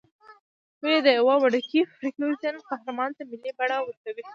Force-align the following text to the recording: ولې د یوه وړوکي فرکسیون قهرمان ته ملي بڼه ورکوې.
ولې 0.81 0.99
د 1.03 1.07
یوه 1.19 1.35
وړوکي 1.39 1.81
فرکسیون 1.97 2.55
قهرمان 2.69 3.09
ته 3.17 3.21
ملي 3.29 3.51
بڼه 3.57 3.77
ورکوې. 3.81 4.23